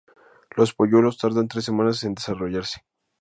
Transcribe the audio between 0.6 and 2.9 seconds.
polluelos tardan tres semanas en desarrollarse.